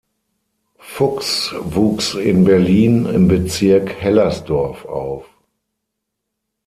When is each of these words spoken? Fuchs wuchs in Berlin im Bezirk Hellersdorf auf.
Fuchs 0.79 1.53
wuchs 1.59 2.15
in 2.15 2.43
Berlin 2.43 3.05
im 3.05 3.27
Bezirk 3.27 4.01
Hellersdorf 4.01 4.83
auf. 4.85 5.27